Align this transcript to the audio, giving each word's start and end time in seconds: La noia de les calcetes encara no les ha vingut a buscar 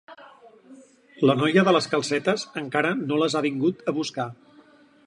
La 1.31 1.35
noia 1.41 1.65
de 1.67 1.75
les 1.77 1.89
calcetes 1.93 2.47
encara 2.63 2.95
no 3.05 3.21
les 3.25 3.39
ha 3.43 3.47
vingut 3.49 3.87
a 3.91 3.97
buscar 4.01 4.29